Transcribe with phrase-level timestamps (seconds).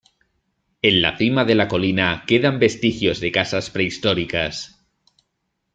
[0.81, 4.83] En la cima de la colina quedan vestigios de casas prehistóricas.